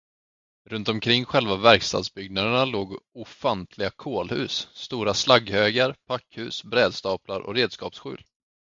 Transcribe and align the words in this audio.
Runt 0.69 0.87
omkring 0.89 1.25
själva 1.25 1.55
verkstadsbyggnaderna 1.55 2.65
låg 2.65 2.99
ofantliga 3.13 3.89
kolhus, 3.91 4.67
stora 4.73 5.13
slagghögar, 5.13 5.95
packhus, 6.07 6.63
brädstaplar 6.63 7.41
och 7.41 7.55
redskapsskjul. 7.55 8.23